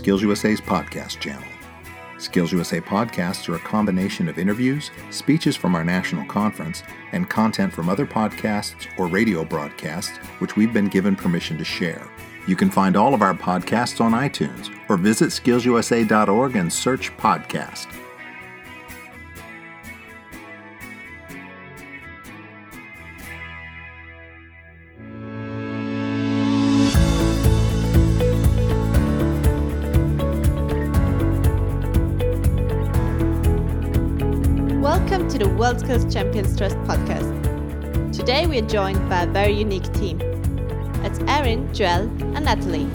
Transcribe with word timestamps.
Skills 0.00 0.22
USA's 0.22 0.62
podcast 0.62 1.18
channel. 1.18 1.46
Skills 2.16 2.52
USA 2.52 2.80
podcasts 2.80 3.50
are 3.50 3.56
a 3.56 3.58
combination 3.58 4.30
of 4.30 4.38
interviews, 4.38 4.90
speeches 5.10 5.56
from 5.56 5.74
our 5.74 5.84
national 5.84 6.24
conference, 6.24 6.82
and 7.12 7.28
content 7.28 7.70
from 7.70 7.90
other 7.90 8.06
podcasts 8.06 8.86
or 8.96 9.08
radio 9.08 9.44
broadcasts 9.44 10.16
which 10.38 10.56
we've 10.56 10.72
been 10.72 10.88
given 10.88 11.14
permission 11.14 11.58
to 11.58 11.64
share. 11.66 12.08
You 12.46 12.56
can 12.56 12.70
find 12.70 12.96
all 12.96 13.12
of 13.12 13.20
our 13.20 13.34
podcasts 13.34 14.00
on 14.00 14.12
iTunes 14.12 14.74
or 14.88 14.96
visit 14.96 15.28
skillsusa.org 15.28 16.56
and 16.56 16.72
search 16.72 17.14
podcast. 17.18 17.94
World 35.60 35.80
Skills 35.80 36.10
Champions 36.10 36.56
Trust 36.56 36.74
podcast. 36.84 38.16
Today 38.16 38.46
we 38.46 38.60
are 38.60 38.66
joined 38.66 39.10
by 39.10 39.24
a 39.24 39.26
very 39.26 39.52
unique 39.52 39.92
team. 39.92 40.18
It's 41.04 41.18
Erin, 41.28 41.70
Joel, 41.74 42.08
and 42.34 42.46
Natalie. 42.46 42.88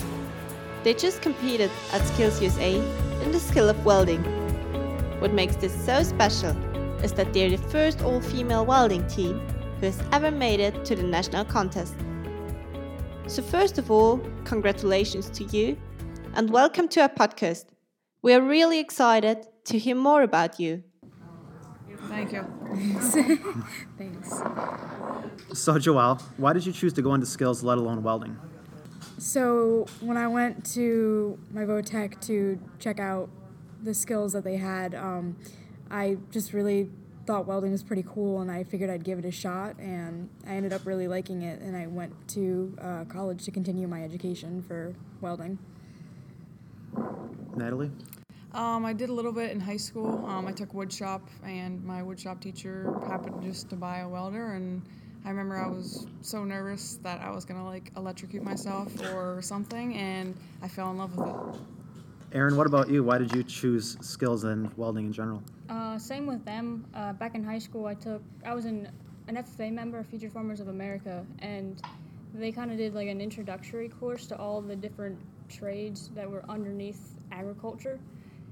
They 0.84 0.96
just 0.96 1.22
competed 1.22 1.70
at 1.94 2.02
Skills 2.08 2.42
USA 2.42 2.74
in 3.22 3.32
the 3.32 3.40
skill 3.40 3.70
of 3.70 3.86
welding. 3.86 4.24
What 5.20 5.32
makes 5.32 5.58
this 5.58 5.76
so 5.86 6.02
special 6.02 6.58
is 7.04 7.14
that 7.14 7.34
they're 7.34 7.52
the 7.52 7.60
first 7.70 8.02
all 8.02 8.20
female 8.20 8.66
welding 8.66 9.06
team 9.06 9.40
who 9.80 9.86
has 9.86 10.02
ever 10.12 10.32
made 10.32 10.60
it 10.60 10.86
to 10.86 10.96
the 10.96 11.04
national 11.04 11.46
contest. 11.46 11.94
So, 13.28 13.44
first 13.44 13.78
of 13.78 13.92
all, 13.92 14.20
congratulations 14.44 15.30
to 15.38 15.44
you 15.44 15.78
and 16.34 16.50
welcome 16.50 16.88
to 16.88 17.02
our 17.02 17.10
podcast. 17.10 17.66
We 18.24 18.34
are 18.34 18.42
really 18.42 18.80
excited 18.80 19.46
to 19.66 19.78
hear 19.78 19.96
more 19.96 20.24
about 20.24 20.60
you. 20.60 20.82
Thank 22.08 22.32
you. 22.34 22.44
Thanks. 23.98 24.30
So, 25.54 25.74
Joelle, 25.74 26.22
why 26.38 26.54
did 26.54 26.66
you 26.66 26.72
choose 26.72 26.94
to 26.94 27.02
go 27.02 27.14
into 27.14 27.26
skills, 27.26 27.64
let 27.64 27.78
alone 27.78 28.04
welding? 28.04 28.38
So 29.18 29.86
when 30.02 30.18
I 30.18 30.28
went 30.28 30.66
to 30.74 31.40
my 31.52 31.64
Votech 31.64 32.20
to 32.28 32.60
check 32.80 33.00
out 33.00 33.30
the 33.82 33.94
skills 33.94 34.34
that 34.34 34.44
they 34.44 34.58
had, 34.58 34.94
um, 34.94 35.38
I 35.90 36.18
just 36.32 36.54
really 36.54 36.90
thought 37.26 37.48
welding 37.48 37.72
was 37.72 37.84
pretty 37.84 38.04
cool, 38.04 38.42
and 38.42 38.52
I 38.52 38.64
figured 38.64 38.90
I'd 38.90 39.04
give 39.04 39.20
it 39.20 39.26
a 39.26 39.32
shot. 39.32 39.80
And 39.80 40.30
I 40.46 40.52
ended 40.52 40.74
up 40.74 40.86
really 40.86 41.08
liking 41.08 41.44
it, 41.44 41.62
and 41.62 41.76
I 41.76 41.88
went 41.88 42.14
to 42.30 42.76
uh, 42.82 43.06
college 43.06 43.44
to 43.46 43.52
continue 43.52 43.88
my 43.88 44.04
education 44.04 44.62
for 44.62 44.94
welding. 45.22 45.58
Natalie? 47.56 47.92
Um, 48.56 48.86
I 48.86 48.94
did 48.94 49.10
a 49.10 49.14
little 49.14 49.34
bit 49.34 49.52
in 49.52 49.60
high 49.60 49.76
school. 49.76 50.26
Um, 50.26 50.48
I 50.48 50.54
took 50.54 50.74
wood 50.74 50.92
shop, 50.92 51.28
and 51.44 51.84
my 51.84 52.02
wood 52.02 52.18
shop 52.18 52.40
teacher 52.40 52.90
happened 53.06 53.44
just 53.44 53.70
to 53.72 53.76
buy 53.76 54.00
a 54.00 54.08
welder, 54.08 54.54
and 54.54 54.82
I 55.26 55.30
remember 55.30 55.58
I 55.58 55.68
was 55.68 56.08
so 56.22 56.46
nervous 56.46 56.98
that 57.04 57.20
I 57.20 57.32
was 57.32 57.44
gonna 57.44 57.66
like 57.66 57.92
electrocute 57.98 58.44
myself 58.44 58.94
or 59.12 59.42
something, 59.42 59.94
and 59.96 60.38
I 60.62 60.70
fell 60.70 60.90
in 60.92 60.98
love 60.98 61.18
with 61.18 61.28
it. 61.28 61.62
Erin, 62.32 62.56
what 62.56 62.66
about 62.66 62.90
you? 62.90 63.04
Why 63.04 63.18
did 63.18 63.36
you 63.36 63.44
choose 63.44 63.98
skills 64.00 64.46
and 64.46 64.74
welding 64.78 65.08
in 65.08 65.14
general? 65.14 65.44
Uh, 65.70 66.00
same 66.00 66.26
with 66.26 66.46
them. 66.46 66.86
Uh, 66.94 67.12
back 67.12 67.36
in 67.36 67.44
high 67.44 67.60
school, 67.60 67.88
I 67.88 67.96
took 67.96 68.22
I 68.46 68.56
was 68.56 68.64
in 68.64 68.90
an 69.28 69.36
FFA 69.36 69.70
member, 69.74 70.02
Future 70.06 70.30
Farmers 70.30 70.62
of 70.62 70.70
America, 70.70 71.26
and 71.40 71.82
they 72.34 72.54
kind 72.54 72.72
of 72.72 72.78
did 72.78 72.96
like 72.96 73.10
an 73.10 73.20
introductory 73.20 73.90
course 73.90 74.28
to 74.28 74.38
all 74.38 74.62
the 74.62 74.78
different 74.78 75.20
trades 75.50 76.10
that 76.16 76.30
were 76.30 76.46
underneath 76.48 77.20
agriculture. 77.34 78.00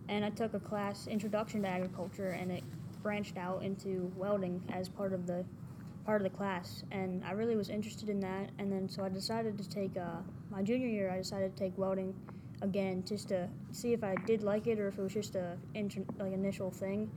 And 0.09 0.25
I 0.25 0.29
took 0.29 0.53
a 0.53 0.59
class, 0.59 1.07
Introduction 1.07 1.61
to 1.63 1.67
Agriculture, 1.67 2.29
and 2.29 2.51
it 2.51 2.63
branched 3.01 3.37
out 3.37 3.63
into 3.63 4.11
welding 4.15 4.61
as 4.71 4.89
part 4.89 5.13
of 5.13 5.27
the 5.27 5.45
part 6.05 6.21
of 6.21 6.29
the 6.29 6.37
class. 6.37 6.83
And 6.91 7.23
I 7.23 7.31
really 7.31 7.55
was 7.55 7.69
interested 7.69 8.09
in 8.09 8.19
that. 8.21 8.49
And 8.59 8.71
then 8.71 8.89
so 8.89 9.03
I 9.03 9.09
decided 9.09 9.57
to 9.57 9.69
take 9.69 9.95
uh, 9.95 10.17
my 10.49 10.61
junior 10.61 10.87
year. 10.87 11.09
I 11.09 11.17
decided 11.17 11.55
to 11.55 11.63
take 11.63 11.77
welding 11.77 12.13
again 12.61 13.03
just 13.05 13.29
to 13.29 13.47
see 13.71 13.93
if 13.93 14.03
I 14.03 14.15
did 14.25 14.41
like 14.43 14.67
it 14.67 14.79
or 14.79 14.87
if 14.87 14.97
it 14.97 15.01
was 15.01 15.13
just 15.13 15.35
a 15.35 15.57
intro, 15.73 16.05
like 16.17 16.33
initial 16.33 16.71
thing. 16.71 17.09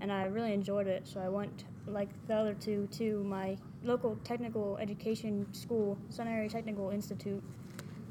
And 0.00 0.12
I 0.12 0.24
really 0.24 0.52
enjoyed 0.52 0.86
it, 0.86 1.06
so 1.06 1.20
I 1.20 1.28
went 1.28 1.64
like 1.86 2.08
the 2.26 2.34
other 2.34 2.54
two 2.54 2.88
to 2.92 3.22
my 3.24 3.56
local 3.82 4.16
technical 4.24 4.76
education 4.78 5.46
school, 5.52 5.96
Sun 6.08 6.48
Technical 6.48 6.90
Institute, 6.90 7.42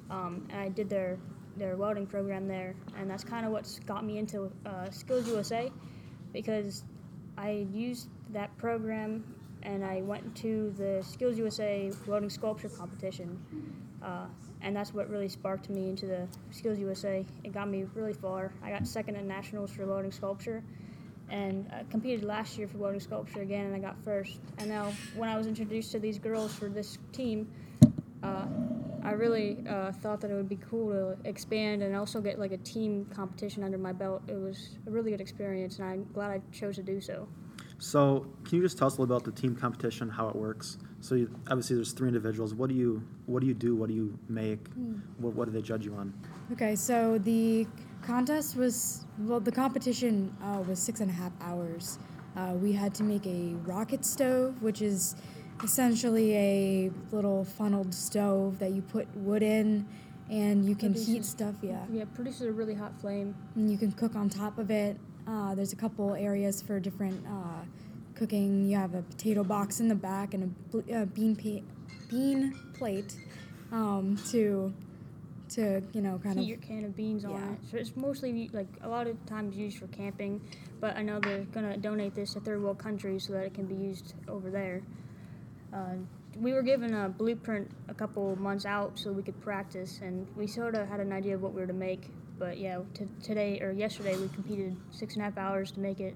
um, 0.09 0.47
and 0.49 0.59
I 0.59 0.69
did 0.69 0.89
their 0.89 1.17
their 1.57 1.75
welding 1.75 2.07
program 2.07 2.47
there, 2.47 2.75
and 2.97 3.09
that's 3.09 3.23
kind 3.23 3.45
of 3.45 3.51
what's 3.51 3.79
got 3.79 4.05
me 4.05 4.17
into 4.17 4.51
uh, 4.65 4.89
Skills 4.89 5.27
USA, 5.27 5.71
because 6.31 6.83
I 7.37 7.67
used 7.71 8.09
that 8.31 8.55
program 8.57 9.23
and 9.63 9.83
I 9.83 10.01
went 10.01 10.35
to 10.37 10.73
the 10.77 11.01
Skills 11.03 11.37
USA 11.37 11.91
welding 12.05 12.29
sculpture 12.29 12.69
competition, 12.69 13.39
uh, 14.03 14.25
and 14.61 14.75
that's 14.75 14.93
what 14.93 15.09
really 15.09 15.29
sparked 15.29 15.69
me 15.69 15.89
into 15.89 16.05
the 16.05 16.27
Skills 16.51 16.77
USA. 16.79 17.25
It 17.43 17.53
got 17.53 17.69
me 17.69 17.85
really 17.95 18.13
far. 18.13 18.51
I 18.61 18.71
got 18.71 18.85
second 18.85 19.15
at 19.15 19.23
nationals 19.23 19.71
for 19.71 19.85
welding 19.85 20.11
sculpture, 20.11 20.63
and 21.29 21.69
I 21.71 21.83
competed 21.89 22.23
last 22.25 22.57
year 22.57 22.67
for 22.67 22.77
welding 22.77 22.99
sculpture 22.99 23.41
again, 23.41 23.65
and 23.65 23.75
I 23.75 23.79
got 23.79 23.95
first. 24.03 24.39
And 24.57 24.69
now, 24.69 24.91
when 25.15 25.29
I 25.29 25.37
was 25.37 25.47
introduced 25.47 25.91
to 25.93 25.99
these 25.99 26.19
girls 26.19 26.53
for 26.53 26.67
this 26.67 26.97
team, 27.13 27.47
uh, 28.21 28.45
I 29.03 29.11
really 29.11 29.57
uh, 29.67 29.91
thought 29.91 30.21
that 30.21 30.31
it 30.31 30.33
would 30.33 30.49
be 30.49 30.59
cool 30.69 30.91
to 30.91 31.29
expand 31.29 31.83
and 31.83 31.95
also 31.95 32.21
get 32.21 32.39
like 32.39 32.53
a 32.53 32.57
team 32.57 33.05
competition 33.13 33.63
under 33.63 33.77
my 33.77 33.91
belt. 33.91 34.23
It 34.27 34.39
was 34.39 34.77
a 34.87 34.91
really 34.91 35.11
good 35.11 35.21
experience, 35.21 35.79
and 35.79 35.87
I'm 35.87 36.07
glad 36.13 36.31
I 36.31 36.41
chose 36.51 36.75
to 36.77 36.83
do 36.83 37.01
so. 37.01 37.27
So, 37.79 38.25
can 38.45 38.57
you 38.57 38.63
just 38.63 38.77
tell 38.77 38.87
us 38.87 38.97
a 38.97 39.01
little 39.01 39.15
about 39.15 39.25
the 39.25 39.41
team 39.41 39.55
competition, 39.57 40.07
how 40.07 40.29
it 40.29 40.35
works? 40.35 40.77
So, 41.01 41.15
you, 41.15 41.35
obviously, 41.49 41.75
there's 41.75 41.91
three 41.91 42.07
individuals. 42.07 42.53
What 42.53 42.69
do 42.69 42.75
you 42.75 43.03
What 43.25 43.41
do 43.41 43.47
you 43.47 43.53
do? 43.53 43.75
What 43.75 43.89
do 43.89 43.95
you 43.95 44.17
make? 44.29 44.67
What, 45.17 45.33
what 45.33 45.45
do 45.45 45.51
they 45.51 45.61
judge 45.61 45.85
you 45.85 45.95
on? 45.95 46.13
Okay, 46.53 46.75
so 46.75 47.17
the 47.17 47.67
contest 48.01 48.55
was 48.55 49.05
well, 49.19 49.41
the 49.41 49.51
competition 49.51 50.33
uh, 50.41 50.63
was 50.65 50.79
six 50.79 51.01
and 51.01 51.09
a 51.09 51.13
half 51.13 51.33
hours. 51.41 51.99
Uh, 52.37 52.53
we 52.55 52.71
had 52.71 52.95
to 52.95 53.03
make 53.03 53.25
a 53.27 53.53
rocket 53.65 54.05
stove, 54.05 54.61
which 54.61 54.81
is 54.81 55.15
essentially 55.63 56.35
a 56.35 56.91
little 57.11 57.43
funneled 57.43 57.93
stove 57.93 58.59
that 58.59 58.71
you 58.71 58.81
put 58.81 59.07
wood 59.15 59.43
in, 59.43 59.85
and 60.29 60.65
you 60.67 60.75
can 60.75 60.93
heat 60.93 61.25
stuff. 61.25 61.55
Yeah, 61.61 61.85
Yeah, 61.91 62.05
produces 62.13 62.41
a 62.43 62.51
really 62.51 62.73
hot 62.73 62.99
flame. 62.99 63.35
and 63.55 63.71
you 63.71 63.77
can 63.77 63.91
cook 63.91 64.15
on 64.15 64.29
top 64.29 64.57
of 64.57 64.71
it. 64.71 64.97
Uh, 65.27 65.55
there's 65.55 65.73
a 65.73 65.75
couple 65.77 66.13
areas 66.15 66.61
for 66.61 66.79
different 66.79 67.25
uh, 67.27 67.63
cooking. 68.15 68.65
You 68.65 68.77
have 68.77 68.93
a 68.95 69.01
potato 69.03 69.43
box 69.43 69.79
in 69.79 69.87
the 69.87 69.95
back 69.95 70.33
and 70.33 70.43
a 70.43 70.47
bl- 70.77 70.93
uh, 70.93 71.05
bean 71.05 71.35
pa- 71.35 71.65
bean 72.09 72.53
plate 72.73 73.15
um, 73.71 74.17
to 74.31 74.73
to 75.49 75.81
you 75.93 76.01
know 76.01 76.19
kind 76.23 76.39
Heat 76.39 76.43
of 76.43 76.47
your 76.49 76.57
can 76.57 76.83
of 76.85 76.95
beans 76.95 77.25
on 77.25 77.31
it. 77.35 77.59
So 77.69 77.77
it's 77.77 77.95
mostly 77.95 78.49
like 78.53 78.67
a 78.81 78.89
lot 78.89 79.07
of 79.07 79.23
times 79.25 79.55
used 79.55 79.77
for 79.77 79.87
camping, 79.87 80.41
but 80.81 80.97
I 80.97 81.03
know 81.03 81.19
they're 81.19 81.45
gonna 81.45 81.77
donate 81.77 82.15
this 82.15 82.33
to 82.33 82.39
third 82.39 82.61
world 82.61 82.79
countries 82.79 83.25
so 83.27 83.33
that 83.33 83.45
it 83.45 83.53
can 83.53 83.65
be 83.65 83.75
used 83.75 84.13
over 84.27 84.49
there. 84.49 84.81
Uh, 85.73 85.95
we 86.37 86.53
were 86.53 86.61
given 86.61 86.93
a 86.93 87.09
blueprint 87.09 87.69
a 87.89 87.93
couple 87.93 88.35
months 88.37 88.65
out 88.65 88.97
so 88.97 89.11
we 89.11 89.21
could 89.23 89.39
practice, 89.41 89.99
and 90.01 90.27
we 90.35 90.47
sort 90.47 90.75
of 90.75 90.87
had 90.87 90.99
an 90.99 91.11
idea 91.11 91.35
of 91.35 91.41
what 91.41 91.53
we 91.53 91.61
were 91.61 91.67
to 91.67 91.73
make. 91.73 92.09
But 92.39 92.57
yeah, 92.57 92.79
t- 92.93 93.07
today 93.21 93.59
or 93.61 93.71
yesterday 93.71 94.17
we 94.17 94.27
competed 94.29 94.75
six 94.91 95.13
and 95.13 95.21
a 95.21 95.25
half 95.25 95.37
hours 95.37 95.71
to 95.71 95.79
make 95.79 95.99
it. 95.99 96.15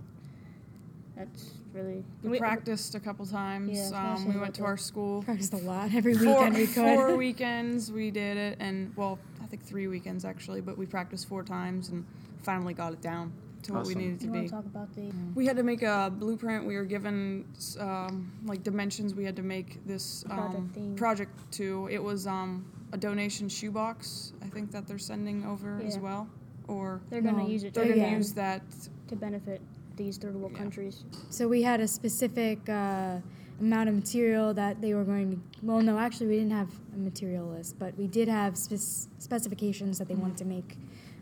That's 1.16 1.52
really 1.74 2.04
We, 2.24 2.38
practiced 2.40 2.94
a 2.96 3.00
couple 3.00 3.26
times. 3.26 3.72
Yeah, 3.72 3.82
I 3.96 4.12
was 4.14 4.22
gonna 4.22 4.30
um, 4.30 4.34
we 4.36 4.40
went 4.40 4.56
to 4.56 4.64
our 4.66 4.78
school. 4.78 5.24
practiced 5.24 5.54
a 5.54 5.58
lot 5.58 5.94
every 5.94 6.14
Four, 6.16 6.28
weekend 6.46 6.56
we 6.56 6.68
could. 6.68 6.74
four 6.76 7.16
weekends 7.26 7.92
we 7.92 8.12
did 8.12 8.38
it, 8.38 8.58
and 8.60 8.94
well, 8.96 9.20
I 9.42 9.46
think 9.48 9.64
three 9.64 9.88
weekends 9.88 10.26
actually, 10.26 10.62
but 10.62 10.78
we 10.78 10.86
practiced 10.86 11.28
four 11.28 11.44
times 11.44 11.90
and 11.90 12.06
finally 12.44 12.74
got 12.74 12.94
it 12.94 13.02
down 13.02 13.34
to 13.64 13.74
what 13.74 13.86
we 13.88 13.96
needed 13.96 14.20
to 14.22 14.26
You 14.28 14.32
be. 14.32 14.42
to 14.44 14.50
talk 14.50 14.66
about 14.66 14.94
the? 14.96 15.12
We 15.36 15.46
had 15.46 15.58
to 15.58 15.64
make 15.64 15.82
a 15.84 16.12
blueprint. 16.16 16.66
We 16.66 16.76
were 16.76 16.86
given 16.86 17.46
um, 17.80 18.32
like 18.46 18.64
dimensions. 18.64 19.14
We 19.16 19.24
had 19.24 19.36
to 19.36 19.44
make 19.44 19.86
this 19.86 20.24
Project 20.26 20.56
um, 20.56 20.70
theme. 20.74 20.96
project 20.96 21.52
to. 21.54 21.88
It 21.92 22.02
was 22.04 22.28
um, 22.28 22.66
a 22.94 22.98
donation 22.98 23.50
shoebox. 23.50 24.34
I 24.42 24.48
think 24.48 24.72
that 24.72 24.88
they're 24.88 24.98
sending 25.00 25.46
over 25.46 25.82
as 25.86 25.96
Yeah. 25.96 26.02
well, 26.02 26.28
or 26.68 27.02
They're 27.10 27.22
gonna 27.22 27.44
No, 27.44 27.48
use 27.48 27.64
it 27.64 27.74
they're 27.74 27.84
to, 27.86 27.90
gonna 27.90 28.02
Yeah. 28.02 28.18
use 28.18 28.34
that. 28.34 28.62
to 29.08 29.16
benefit 29.16 29.62
these 29.96 30.18
third 30.18 30.36
world 30.36 30.52
Yeah. 30.52 30.60
countries. 30.60 31.04
So 31.30 31.48
we 31.48 31.62
had 31.64 31.80
a 31.80 31.88
specific 31.88 32.68
uh, 32.70 33.20
amount 33.60 33.90
of 33.90 33.96
material 33.96 34.54
that 34.54 34.80
they 34.82 34.94
were 34.94 35.04
going 35.04 35.32
to. 35.32 35.40
Well, 35.64 35.82
no, 35.82 35.98
actually, 35.98 36.28
we 36.28 36.36
didn't 36.38 36.52
have 36.52 36.70
a 36.94 36.98
material 37.00 37.48
list, 37.48 37.80
but 37.80 37.98
we 37.98 38.06
did 38.06 38.28
have 38.28 38.56
spec- 38.58 39.08
specifications 39.18 39.98
that 39.98 40.08
they 40.08 40.14
wanted 40.16 40.38
to 40.38 40.46
make. 40.46 40.78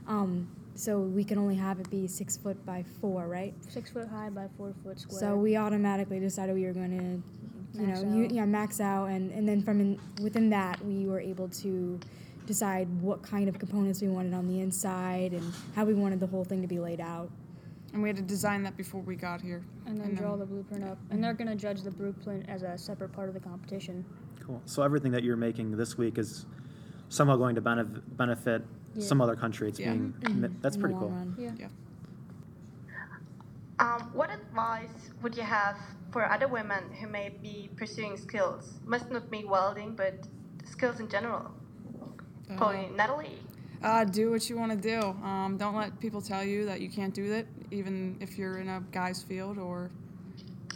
Um, 0.07 0.47
so 0.75 0.99
we 0.99 1.23
can 1.23 1.37
only 1.37 1.55
have 1.55 1.79
it 1.79 1.89
be 1.89 2.07
six 2.07 2.37
foot 2.37 2.63
by 2.65 2.83
four, 3.01 3.27
right? 3.27 3.53
Six 3.69 3.89
foot 3.91 4.07
high 4.07 4.29
by 4.29 4.47
four 4.57 4.73
foot 4.83 4.99
square. 4.99 5.19
So 5.19 5.35
we 5.35 5.55
automatically 5.55 6.19
decided 6.19 6.55
we 6.55 6.65
were 6.65 6.73
going 6.73 6.97
to, 6.97 7.79
you 7.79 7.87
Max 7.87 8.01
know, 8.01 8.15
you, 8.15 8.27
yeah, 8.31 8.45
max 8.45 8.79
out, 8.79 9.05
and 9.05 9.31
and 9.31 9.47
then 9.47 9.61
from 9.61 9.79
in, 9.79 9.99
within 10.21 10.49
that 10.49 10.83
we 10.85 11.05
were 11.05 11.19
able 11.19 11.47
to 11.49 11.99
decide 12.45 12.87
what 13.01 13.23
kind 13.23 13.49
of 13.49 13.57
components 13.57 14.01
we 14.01 14.07
wanted 14.07 14.33
on 14.33 14.47
the 14.47 14.59
inside 14.59 15.33
and 15.33 15.53
how 15.75 15.83
we 15.83 15.93
wanted 15.93 16.19
the 16.19 16.27
whole 16.27 16.43
thing 16.43 16.61
to 16.61 16.67
be 16.67 16.79
laid 16.79 17.01
out. 17.01 17.29
And 17.93 18.03
we 18.03 18.09
had 18.09 18.17
to 18.17 18.21
design 18.21 18.61
that 18.63 18.75
before 18.75 19.01
we 19.01 19.15
got 19.15 19.41
here. 19.41 19.63
And 19.85 19.97
then 19.97 20.15
draw 20.15 20.35
the 20.35 20.45
blueprint 20.45 20.83
up. 20.83 20.97
And 21.09 21.23
they're 21.23 21.33
going 21.33 21.47
to 21.47 21.55
judge 21.55 21.81
the 21.81 21.91
blueprint 21.91 22.47
as 22.49 22.61
a 22.61 22.77
separate 22.77 23.13
part 23.13 23.29
of 23.29 23.33
the 23.33 23.39
competition. 23.39 24.03
Cool. 24.45 24.61
So 24.65 24.83
everything 24.83 25.11
that 25.13 25.23
you're 25.23 25.37
making 25.37 25.77
this 25.77 25.97
week 25.97 26.17
is 26.17 26.45
somehow 27.09 27.35
going 27.37 27.55
to 27.55 27.61
benef- 27.61 28.01
benefit 28.17 28.63
some 28.99 29.21
other 29.21 29.35
country. 29.35 29.69
It's 29.69 29.79
Yeah. 29.79 29.93
being 29.93 30.13
that's 30.61 30.75
in 30.75 30.81
pretty 30.81 30.95
cool. 30.97 31.09
run. 31.09 31.35
Yeah. 31.37 31.51
Yeah. 31.59 31.67
Um, 33.79 34.09
what 34.13 34.29
advice 34.31 35.11
would 35.21 35.35
you 35.35 35.43
have 35.43 35.75
for 36.11 36.29
other 36.31 36.47
women 36.47 36.83
who 37.01 37.07
may 37.07 37.29
be 37.41 37.69
pursuing 37.75 38.15
skills? 38.17 38.75
Must 38.85 39.11
not 39.11 39.29
be 39.29 39.43
welding, 39.43 39.95
but 39.95 40.27
skills 40.63 40.99
in 40.99 41.09
general. 41.09 41.51
Probably 42.57 42.87
Natalie. 42.95 43.39
Uh, 43.83 44.05
do 44.05 44.31
what 44.31 44.49
you 44.49 44.57
want 44.57 44.71
to 44.71 44.77
do. 44.77 45.01
Um, 45.23 45.57
don't 45.57 45.75
let 45.75 45.99
people 45.99 46.21
tell 46.21 46.43
you 46.43 46.65
that 46.65 46.79
you 46.79 46.89
can't 46.89 47.13
do 47.13 47.33
it, 47.33 47.47
even 47.71 48.15
if 48.21 48.37
you're 48.37 48.59
in 48.59 48.69
a 48.69 48.81
guy's 48.91 49.21
field, 49.23 49.57
or 49.57 49.91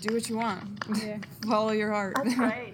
do 0.02 0.14
what 0.14 0.28
you 0.30 0.38
want. 0.38 0.84
Yeah. 1.02 1.20
Follow 1.48 1.72
your 1.72 1.92
heart. 1.92 2.16
That's 2.18 2.36
great. 2.44 2.74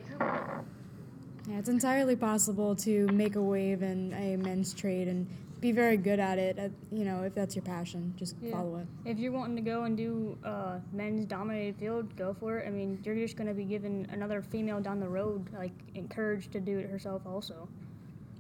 Yeah, 1.47 1.59
it's 1.59 1.69
entirely 1.69 2.15
possible 2.15 2.75
to 2.77 3.07
make 3.07 3.35
a 3.35 3.41
wave 3.41 3.83
in 3.83 4.13
a 4.13 4.35
men's 4.37 4.73
trade 4.73 5.07
and 5.07 5.27
be 5.61 5.71
very 5.71 5.95
good 5.97 6.19
at 6.19 6.37
it. 6.39 6.57
At, 6.57 6.71
you 6.91 7.05
know, 7.05 7.23
if 7.23 7.35
that's 7.35 7.55
your 7.55 7.63
passion, 7.63 8.13
just 8.17 8.35
Yeah. 8.41 8.51
follow 8.51 8.77
it. 8.77 8.87
If 9.05 9.19
you're 9.19 9.31
wanting 9.31 9.55
to 9.57 9.61
go 9.61 9.83
and 9.83 9.95
do 9.95 10.37
uh, 10.43 10.79
men's 10.91 11.25
dominated 11.25 11.75
field, 11.77 12.15
go 12.15 12.33
for 12.33 12.57
it. 12.59 12.67
I 12.67 12.71
mean, 12.71 12.99
you're 13.03 13.15
just 13.15 13.35
going 13.35 13.47
to 13.47 13.53
be 13.53 13.63
given 13.63 14.07
another 14.11 14.41
female 14.41 14.81
down 14.81 14.99
the 14.99 15.07
road, 15.07 15.45
like, 15.53 15.71
encouraged 15.93 16.51
to 16.53 16.59
do 16.59 16.79
it 16.79 16.89
herself 16.89 17.21
also. 17.27 17.67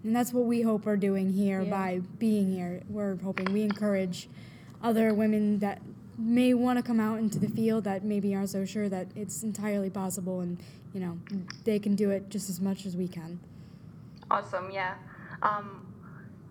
And 0.03 0.15
that's 0.15 0.33
what 0.33 0.45
we 0.45 0.61
hope 0.61 0.85
we're 0.85 0.97
doing 0.97 1.31
here 1.31 1.61
Yeah. 1.61 1.69
by 1.69 2.01
being 2.19 2.51
here. 2.51 2.81
We're 2.89 3.15
hoping 3.17 3.51
we 3.53 3.61
encourage 3.63 4.29
other 4.83 5.13
women 5.13 5.59
that 5.59 5.81
may 6.17 6.53
want 6.53 6.77
to 6.77 6.83
come 6.83 6.99
out 6.99 7.19
into 7.19 7.39
the 7.39 7.49
field 7.49 7.83
that 7.83 8.03
maybe 8.03 8.33
aren't 8.35 8.49
so 8.49 8.65
sure 8.65 8.89
that 8.89 9.07
it's 9.15 9.43
entirely 9.43 9.89
possible 9.89 10.41
and, 10.41 10.57
you 10.93 10.99
know, 10.99 11.17
they 11.63 11.79
can 11.79 11.95
do 11.95 12.09
it 12.11 12.29
just 12.29 12.49
as 12.49 12.61
much 12.61 12.85
as 12.85 12.95
we 12.95 13.07
can. 13.07 13.39
Awesome, 14.31 14.71
yeah. 14.71 14.95
Um, 15.41 15.85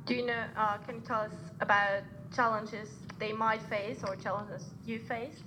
do 0.06 0.14
you 0.14 0.26
know, 0.26 0.44
uh, 0.56 0.76
can 0.78 0.96
you 0.96 1.00
tell 1.00 1.20
us 1.20 1.32
about 1.60 2.02
challenges 2.34 2.90
they 3.18 3.32
might 3.32 3.62
face 3.62 4.02
or 4.06 4.16
challenges 4.16 4.64
you 4.86 4.98
faced? 4.98 5.44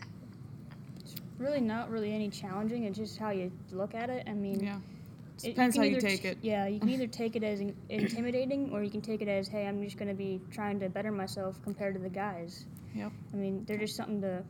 Really, 1.37 1.61
not 1.61 1.91
really 1.91 2.13
any 2.13 2.29
challenging. 2.29 2.85
It's 2.85 2.97
just 2.97 3.19
how 3.19 3.29
you 3.29 3.51
look 3.71 3.93
at 3.93 4.09
it. 4.09 4.27
I 4.27 4.33
mean, 4.33 4.63
yeah. 4.63 4.79
It- 5.43 5.47
you 5.49 5.53
Depends 5.53 5.75
can 5.75 5.83
how 5.83 5.89
you 5.89 5.97
either 5.97 6.07
take 6.07 6.21
t- 6.21 6.27
it. 6.29 6.37
Yeah, 6.41 6.67
you 6.67 6.79
can 6.79 6.89
either 6.95 7.07
take 7.07 7.35
it 7.35 7.43
as 7.43 7.59
in- 7.61 7.75
intimidating 7.89 8.71
or 8.71 8.83
you 8.83 8.89
can 8.89 9.01
take 9.01 9.21
it 9.21 9.27
as, 9.27 9.47
hey, 9.47 9.67
I'm 9.67 9.83
just 9.83 9.97
going 9.97 10.09
to 10.09 10.13
be 10.15 10.41
trying 10.51 10.79
to 10.79 10.89
better 10.89 11.11
myself 11.11 11.61
compared 11.63 11.93
to 11.95 11.99
the 12.01 12.09
guys. 12.09 12.65
Yep. 12.95 13.11
I 13.33 13.35
mean, 13.37 13.63
they're 13.65 13.77
just 13.77 13.95
something 13.95 14.21
to. 14.21 14.43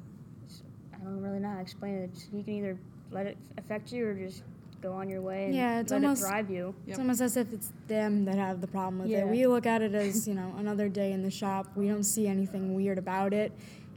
I 0.94 0.98
don't 1.04 1.22
really 1.22 1.39
know 1.39 1.50
how 1.50 1.56
to 1.56 1.62
explain 1.62 1.95
it. 1.95 2.04
It's- 2.06 2.28
You 2.34 2.44
can 2.44 2.54
either 2.54 2.78
let 3.12 3.25
it 3.28 3.38
affect 3.57 3.92
you 3.92 4.07
or 4.07 4.13
just 4.13 4.44
go 4.81 4.94
on 4.94 5.10
your 5.10 5.22
way 5.22 5.45
and 5.45 5.56
Yeah, 5.56 5.80
it's 5.80 5.92
let 5.92 6.04
almost- 6.04 6.24
it 6.24 6.28
drive 6.28 6.50
you. 6.51 6.74
It's 6.86 6.89
Yep. 6.89 7.00
almost 7.00 7.22
as 7.22 7.36
if 7.38 7.51
it's 7.54 7.72
them 7.88 8.25
that 8.25 8.36
have 8.36 8.62
the 8.62 8.68
problem 8.68 9.00
with 9.00 9.10
Yeah. 9.10 9.19
it. 9.25 9.28
We 9.28 9.45
look 9.48 9.66
at 9.66 9.81
it 9.81 9.94
as, 9.95 10.28
you 10.28 10.34
know, 10.36 10.54
another 10.57 10.88
day 10.89 11.12
in 11.13 11.24
the 11.24 11.31
shop. 11.31 11.68
We 11.75 11.88
don't 11.88 12.04
see 12.04 12.28
anything 12.28 12.75
weird 12.75 12.98
about 12.98 13.34
it. 13.34 13.51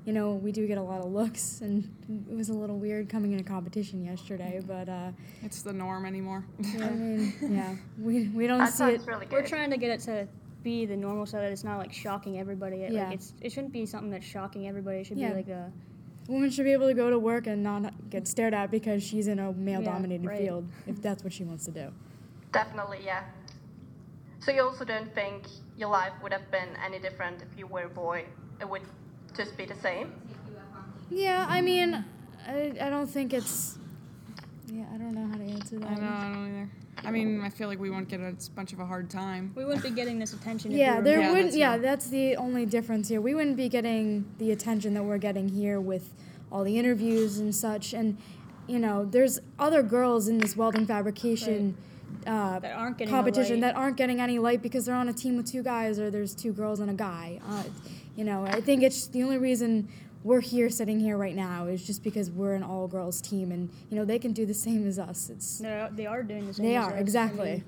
You 0.07 0.15
know, 0.15 0.33
we 0.33 0.51
do 0.51 0.67
get 0.67 0.79
a 0.79 0.83
lot 0.83 1.01
of 1.01 1.13
looks, 1.13 1.61
and 1.61 1.85
it 2.31 2.35
was 2.35 2.49
a 2.49 2.55
little 2.55 2.79
weird 2.79 3.09
coming 3.09 3.33
in 3.33 3.41
a 3.41 3.43
competition 3.45 4.03
yesterday, 4.03 4.61
but, 4.67 4.89
uh, 4.89 5.11
It's 5.43 5.61
the 5.63 5.75
norm 5.75 6.07
anymore. 6.07 6.45
I 6.59 6.91
mean, 6.91 7.35
yeah, 7.43 7.77
we, 7.99 8.29
we 8.29 8.47
don't 8.47 8.59
That 8.59 8.73
see 8.73 8.85
it. 8.85 8.97
sounds 8.97 9.07
really 9.07 9.27
good. 9.27 9.33
We're 9.33 9.47
trying 9.47 9.71
to 9.71 9.77
get 9.77 9.91
it 9.91 10.01
to 10.07 10.27
be 10.63 10.87
the 10.87 10.97
normal 10.97 11.27
so 11.27 11.37
that 11.39 11.53
it's 11.53 11.65
not 11.65 11.79
like 11.79 11.93
shocking 11.93 12.39
everybody. 12.39 12.79
It, 12.79 12.93
Yeah. 12.93 13.05
Like 13.05 13.15
it's 13.15 13.35
it 13.41 13.53
shouldn't 13.53 13.73
be 13.73 13.87
something 13.87 14.11
that's 14.11 14.27
shocking 14.27 14.69
everybody. 14.69 14.99
It 14.99 15.07
should 15.07 15.19
Yeah. 15.19 15.31
be 15.31 15.37
like 15.37 15.49
a 15.49 15.71
woman 16.29 16.51
should 16.51 16.65
be 16.65 16.73
able 16.73 16.87
to 16.87 16.95
go 16.95 17.11
to 17.11 17.19
work 17.19 17.47
and 17.47 17.63
not 17.63 17.93
get 18.11 18.29
stared 18.29 18.55
at 18.55 18.71
because 18.71 19.03
she's 19.03 19.27
in 19.27 19.39
a 19.39 19.53
male 19.53 19.83
dominated 19.83 20.27
right. 20.27 20.39
field 20.39 20.69
if 20.87 21.01
that's 21.01 21.25
what 21.25 21.33
she 21.33 21.45
wants 21.45 21.65
to 21.65 21.71
do. 21.71 21.91
Definitely, 22.53 23.01
yeah. 23.05 23.25
So 24.41 24.53
you 24.53 24.63
also 24.63 24.85
don't 24.85 25.15
think 25.15 25.47
your 25.77 25.91
life 25.91 26.13
would 26.23 26.33
have 26.33 26.51
been 26.51 26.69
any 26.85 26.99
different 26.99 27.43
if 27.43 27.59
you 27.59 27.67
were 27.67 27.83
a 27.85 27.89
boy? 27.89 28.25
It 28.61 28.69
would 28.69 28.83
just 29.37 29.57
be 29.57 29.65
the 29.65 29.75
same? 29.77 30.13
Yeah, 31.11 31.47
I 31.49 31.61
mean, 31.61 32.05
I, 32.47 32.73
I 32.81 32.89
don't 32.91 33.07
think 33.09 33.33
it's. 33.33 33.79
Yeah, 34.73 34.85
I 34.95 34.99
don't 34.99 35.15
know 35.15 35.27
how 35.27 35.37
to 35.37 35.43
answer 35.45 35.79
that. 35.81 35.89
I 35.91 35.95
know, 35.97 36.07
I 36.07 36.33
don't 36.33 36.49
either. 36.57 36.69
I 37.03 37.11
mean, 37.11 37.41
I 37.41 37.49
feel 37.49 37.67
like 37.69 37.81
we 37.81 37.89
won't 37.91 38.09
get 38.09 38.21
a 38.21 38.35
bunch 38.55 38.73
of 38.73 38.79
a 38.81 38.85
hard 38.87 39.09
time. 39.11 39.53
we 39.57 39.65
wouldn't 39.65 39.83
be 39.83 39.91
getting 39.91 40.19
this 40.19 40.35
attention. 40.35 40.71
if 40.73 40.79
Yeah, 40.79 40.99
we 40.99 41.05
there 41.05 41.21
Yeah, 41.21 41.29
wouldn't. 41.31 41.47
that's 41.47 41.57
Yeah, 41.57 41.71
right. 41.71 41.83
that's 41.83 42.07
the 42.09 42.37
only 42.37 42.67
difference 42.67 43.09
here. 43.09 43.21
We 43.21 43.35
wouldn't 43.35 43.57
be 43.57 43.69
getting 43.71 44.27
the 44.39 44.53
attention 44.53 44.95
that 44.95 45.03
we're 45.03 45.19
getting 45.19 45.49
here 45.49 45.81
with 45.81 46.11
all 46.53 46.63
the 46.63 46.79
interviews 46.79 47.39
and 47.39 47.55
such. 47.55 47.95
And 47.95 48.19
you 48.67 48.79
know, 48.79 49.05
there's 49.05 49.41
other 49.59 49.83
girls 49.83 50.29
in 50.29 50.39
this 50.39 50.57
welding 50.57 50.87
fabrication 50.87 51.77
uh, 52.27 52.59
That 52.59 52.77
aren't 52.77 52.99
getting 52.99 53.15
competition 53.15 53.61
that 53.61 53.77
aren't 53.77 53.97
getting 53.97 54.21
any 54.21 54.39
light 54.39 54.63
because 54.63 54.87
they're 54.87 54.95
on 54.95 55.09
a 55.09 55.13
team 55.13 55.37
with 55.37 55.51
two 55.51 55.63
guys 55.63 55.99
or 55.99 56.11
there's 56.11 56.35
two 56.35 56.53
girls 56.53 56.81
and 56.81 56.91
a 56.91 56.95
guy. 56.95 57.41
Uh, 57.49 57.65
you 58.17 58.25
know, 58.25 58.45
I 58.45 58.61
think 58.61 58.83
it's 58.83 59.07
the 59.07 59.23
only 59.23 59.39
reason 59.39 59.89
we're 60.23 60.41
here 60.41 60.69
sitting 60.69 61.01
here 61.01 61.17
right 61.17 61.35
now 61.35 61.67
is 61.67 61.87
just 61.87 62.05
because 62.05 62.31
we're 62.31 62.55
an 62.55 62.63
all 62.63 62.87
girls 62.87 63.21
team 63.21 63.53
and 63.53 63.71
you 63.89 63.97
know 63.97 64.05
they 64.05 64.19
can 64.19 64.33
do 64.33 64.45
the 64.45 64.55
same 64.55 64.87
as 64.87 64.99
us. 64.99 65.31
It's 65.31 65.59
They're, 65.59 65.89
they 65.93 66.07
are 66.07 66.23
doing 66.23 66.47
the 66.47 66.55
same. 66.55 66.67
they 66.67 66.77
as 66.77 66.85
are 66.85 66.91
us. 66.91 66.97
I 66.97 66.99
exactly 66.99 67.51
mean, 67.53 67.65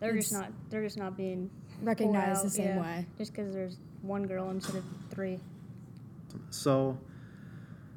they're 0.00 0.14
just 0.14 0.32
not. 0.32 0.52
They're 0.70 0.84
just 0.84 0.96
not 0.96 1.16
being 1.16 1.50
pulled 1.76 1.86
recognized 1.86 2.44
the 2.44 2.50
same 2.50 2.66
yeah, 2.66 2.80
way. 2.80 3.06
Just 3.16 3.32
because 3.32 3.52
there's 3.52 3.78
one 4.02 4.26
girl 4.26 4.50
instead 4.50 4.76
of 4.76 4.84
three. 5.10 5.38
So, 6.50 6.96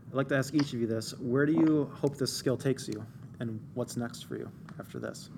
I'd 0.10 0.16
like 0.16 0.30
to 0.30 0.38
ask 0.38 0.54
each 0.54 0.74
of 0.74 0.82
you 0.82 0.88
this: 0.88 1.14
Where 1.20 1.46
do 1.46 1.54
you 1.54 1.92
hope 1.94 2.18
this 2.18 2.34
skill 2.34 2.58
takes 2.58 2.88
you, 2.88 3.06
and 3.40 3.60
what's 3.76 3.98
next 3.98 4.24
for 4.24 4.36
you 4.36 4.50
after 4.80 5.00
this? 5.00 5.30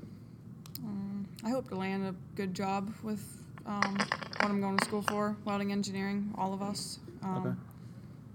I 1.46 1.50
hope 1.50 1.68
to 1.70 1.76
land 1.76 2.06
a 2.06 2.16
good 2.36 2.54
job 2.54 2.94
with 3.04 3.22
um, 3.66 3.98
what 4.40 4.46
I'm 4.50 4.62
going 4.62 4.78
to 4.78 4.86
school 4.86 5.02
for, 5.02 5.36
welding 5.46 5.72
engineering, 5.72 6.34
all 6.38 6.54
of 6.54 6.62
us. 6.62 7.00
Um, 7.22 7.58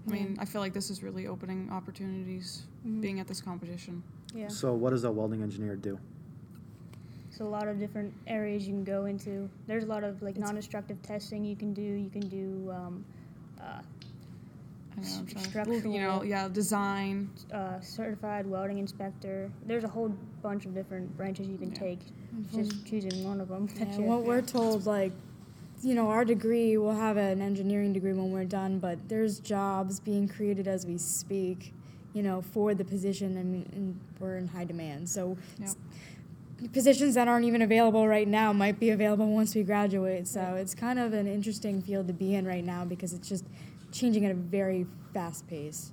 Okay. 0.07 0.17
I 0.17 0.23
mean, 0.23 0.37
I 0.39 0.45
feel 0.45 0.61
like 0.61 0.73
this 0.73 0.89
is 0.89 1.03
really 1.03 1.27
opening 1.27 1.69
opportunities 1.71 2.63
being 2.99 3.19
at 3.19 3.27
this 3.27 3.41
competition. 3.41 4.01
Yeah. 4.33 4.47
So, 4.47 4.73
what 4.73 4.89
does 4.91 5.03
a 5.03 5.11
welding 5.11 5.43
engineer 5.43 5.75
do? 5.75 5.99
So 7.29 7.45
a 7.45 7.47
lot 7.47 7.67
of 7.67 7.79
different 7.79 8.13
areas 8.27 8.67
you 8.67 8.73
can 8.73 8.83
go 8.83 9.05
into. 9.05 9.49
There's 9.67 9.83
a 9.83 9.87
lot 9.87 10.03
of 10.03 10.21
like 10.21 10.35
non-destructive 10.37 11.01
testing 11.03 11.45
you 11.45 11.55
can 11.55 11.73
do. 11.73 11.81
You 11.81 12.09
can 12.09 12.27
do 12.27 12.71
um, 12.71 13.05
uh, 13.61 13.81
I 14.99 15.09
know, 15.09 15.17
I'm 15.19 15.25
trying 15.27 15.43
to, 15.43 15.49
Structural- 15.49 15.93
you 15.93 16.01
know, 16.01 16.23
yeah, 16.23 16.47
design. 16.47 17.29
uh, 17.53 17.79
certified 17.81 18.45
welding 18.47 18.77
inspector. 18.77 19.49
There's 19.65 19.83
a 19.83 19.87
whole 19.87 20.09
bunch 20.41 20.65
of 20.65 20.73
different 20.73 21.15
branches 21.17 21.47
you 21.47 21.57
can 21.57 21.69
Yeah. 21.71 21.79
take. 21.79 21.99
It's 22.53 22.55
Just 22.55 22.85
choosing 22.85 23.23
one 23.23 23.41
of 23.41 23.47
them. 23.49 23.67
Mm-hmm. 23.67 24.01
Yeah, 24.01 24.07
what 24.07 24.23
we're 24.23 24.41
told, 24.41 24.85
like, 24.85 25.11
you 25.81 25.95
know, 25.95 26.09
our 26.09 26.25
degree, 26.25 26.77
we'll 26.77 26.91
have 26.91 27.17
an 27.17 27.41
engineering 27.41 27.93
degree 27.93 28.13
when 28.13 28.31
we're 28.31 28.43
done, 28.45 28.79
but 28.79 28.97
there's 29.07 29.39
jobs 29.39 29.99
being 29.99 30.27
created 30.27 30.67
as 30.67 30.85
we 30.85 30.97
speak, 30.97 31.73
you 32.13 32.21
know, 32.21 32.41
for 32.41 32.73
the 32.73 32.83
position, 32.83 33.37
and, 33.37 33.65
and 33.73 33.99
we're 34.19 34.35
in 34.37 34.47
high 34.47 34.65
demand. 34.65 35.07
So, 35.09 35.37
Yep. 35.59 35.69
positions 36.73 37.15
that 37.15 37.29
aren't 37.29 37.45
even 37.45 37.61
available 37.61 38.05
right 38.07 38.27
now 38.27 38.51
might 38.51 38.77
be 38.79 38.89
available 38.89 39.33
once 39.33 39.55
we 39.55 39.63
graduate. 39.63 40.27
So, 40.27 40.55
it's 40.55 40.75
kind 40.75 40.99
of 40.99 41.13
an 41.13 41.27
interesting 41.27 41.81
field 41.81 42.07
to 42.07 42.13
be 42.13 42.35
in 42.35 42.45
right 42.45 42.65
now 42.65 42.83
because 42.83 43.13
it's 43.13 43.29
just 43.29 43.45
changing 43.91 44.25
at 44.25 44.31
a 44.31 44.35
very 44.35 44.85
fast 45.13 45.47
pace. 45.47 45.91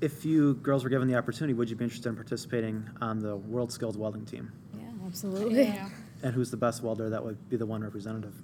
If 0.00 0.24
you 0.24 0.54
girls 0.54 0.84
were 0.84 0.90
given 0.90 1.08
the 1.08 1.16
opportunity, 1.16 1.54
would 1.54 1.68
you 1.68 1.74
be 1.76 1.84
interested 1.84 2.08
in 2.08 2.14
participating 2.14 2.88
on 3.00 3.18
the 3.18 3.36
World 3.36 3.72
Skills 3.72 3.96
Welding 3.96 4.24
Team? 4.26 4.52
Yeah, 4.76 4.84
absolutely. 5.06 5.60
Oh, 5.62 5.64
yeah. 5.64 5.88
And 6.20 6.34
who's 6.34 6.50
the 6.50 6.56
best 6.56 6.82
welder 6.82 7.08
that 7.10 7.24
would 7.24 7.48
be 7.48 7.56
the 7.56 7.64
one 7.64 7.80
representative? 7.80 8.34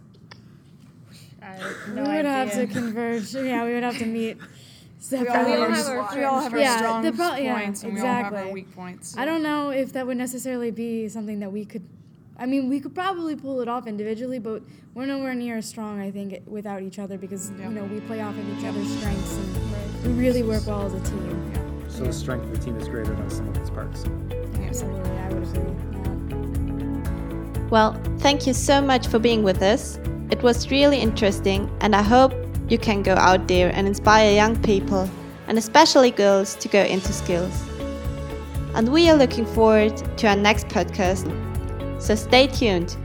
I 1.43 1.47
have 1.47 1.88
We 1.88 2.00
would 2.00 2.09
idea. 2.09 2.31
have 2.31 2.52
to 2.52 2.66
converge. 2.69 3.35
Yeah, 3.35 3.64
we 3.64 3.75
would 3.75 3.83
have 3.83 3.99
to 3.99 4.07
meet. 4.07 4.38
We 5.11 5.19
all, 5.19 5.25
We 5.25 5.28
have 5.28 5.47
all 5.49 5.62
our, 5.64 5.71
have 5.71 5.87
our 5.88 6.16
we 6.16 6.25
all 6.25 6.40
have 6.40 6.52
our 6.54 6.59
Yeah, 6.61 6.76
strong 6.78 7.02
the 7.02 7.12
pro- 7.12 7.35
yeah, 7.35 7.61
points 7.61 7.83
and 7.83 7.93
we 7.95 8.00
all 8.00 8.07
have 8.07 8.25
our 8.33 8.38
exactly. 8.38 8.52
weak 8.54 8.75
points. 8.75 9.14
I 9.19 9.26
don't 9.26 9.43
know 9.43 9.69
if 9.71 9.93
that 9.93 10.07
would 10.07 10.16
necessarily 10.16 10.71
be 10.71 11.09
something 11.11 11.40
that 11.40 11.52
we 11.52 11.66
could. 11.66 11.83
I 12.37 12.47
mean, 12.47 12.69
we 12.69 12.81
could 12.81 12.95
probably 12.95 13.37
pull 13.37 13.61
it 13.61 13.69
off 13.69 13.87
individually, 13.87 14.38
but 14.41 14.62
we're 14.93 15.07
nowhere 15.07 15.35
near 15.35 15.59
as 15.59 15.67
strong, 15.67 16.00
I 16.00 16.11
think, 16.11 16.43
without 16.47 16.83
each 16.83 16.99
other 16.99 17.17
because 17.17 17.50
Yeah. 17.59 17.69
you 17.69 17.75
know 17.75 17.85
we 17.85 18.00
play 18.00 18.21
off 18.21 18.37
of 18.37 18.59
each 18.59 18.64
other's 18.64 18.88
strengths 18.97 19.37
and 19.37 20.17
we 20.17 20.21
really 20.21 20.43
work 20.43 20.67
well 20.67 20.83
as 20.87 20.95
a 20.95 21.00
team. 21.00 21.53
So 21.88 22.03
the 22.05 22.12
strength 22.12 22.45
of 22.45 22.50
the 22.50 22.59
team 22.59 22.76
is 22.76 22.88
greater 22.88 23.14
than 23.14 23.31
some 23.31 23.49
of 23.49 23.57
its 23.57 23.71
parts. 23.71 24.05
Absolutely, 24.67 25.11
I 25.19 25.29
would 25.33 25.43
agree. 25.45 25.71
Well, 27.71 28.00
thank 28.19 28.47
you 28.49 28.53
so 28.53 28.81
much 28.81 29.07
for 29.07 29.21
being 29.21 29.45
with 29.45 29.62
us. 29.62 29.99
It 30.31 30.43
was 30.43 30.71
really 30.73 30.99
interesting, 30.99 31.71
and 31.81 31.95
I 31.95 32.03
hope 32.03 32.33
you 32.69 32.79
can 32.79 33.03
go 33.03 33.14
out 33.14 33.47
there 33.47 33.71
and 33.75 33.87
inspire 33.87 34.33
young 34.35 34.57
people, 34.62 35.09
and 35.47 35.57
especially 35.57 36.11
girls, 36.11 36.57
to 36.57 36.69
go 36.69 36.83
into 36.83 37.12
skills. 37.12 37.62
And 38.75 38.88
we 38.88 39.09
are 39.09 39.17
looking 39.17 39.47
forward 39.47 39.97
to 40.19 40.26
our 40.29 40.37
next 40.37 40.67
podcast. 40.69 41.25
So 42.04 42.14
stay 42.14 42.49
tuned. 42.49 42.99